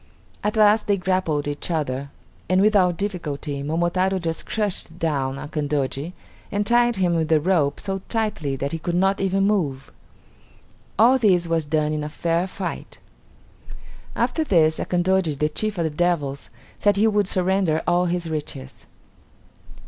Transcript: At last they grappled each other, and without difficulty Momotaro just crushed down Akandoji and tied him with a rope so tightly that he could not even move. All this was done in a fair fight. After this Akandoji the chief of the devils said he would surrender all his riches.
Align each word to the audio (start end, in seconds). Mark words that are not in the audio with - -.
At 0.43 0.57
last 0.57 0.87
they 0.87 0.97
grappled 0.97 1.47
each 1.47 1.69
other, 1.69 2.09
and 2.49 2.59
without 2.59 2.97
difficulty 2.97 3.61
Momotaro 3.61 4.17
just 4.17 4.47
crushed 4.47 4.97
down 4.97 5.35
Akandoji 5.35 6.13
and 6.51 6.65
tied 6.65 6.95
him 6.95 7.13
with 7.13 7.31
a 7.31 7.39
rope 7.39 7.79
so 7.79 8.01
tightly 8.09 8.55
that 8.55 8.71
he 8.71 8.79
could 8.79 8.95
not 8.95 9.21
even 9.21 9.43
move. 9.45 9.91
All 10.97 11.19
this 11.19 11.47
was 11.47 11.65
done 11.65 11.93
in 11.93 12.03
a 12.03 12.09
fair 12.09 12.47
fight. 12.47 12.97
After 14.15 14.43
this 14.43 14.79
Akandoji 14.79 15.37
the 15.37 15.49
chief 15.49 15.77
of 15.77 15.83
the 15.83 15.91
devils 15.91 16.49
said 16.79 16.95
he 16.95 17.05
would 17.05 17.27
surrender 17.27 17.83
all 17.85 18.05
his 18.05 18.27
riches. 18.27 18.87